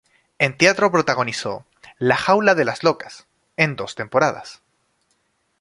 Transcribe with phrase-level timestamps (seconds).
[0.39, 1.63] En teatro protagonizó
[1.99, 4.63] "La jaula de las locas" en dos temporadas.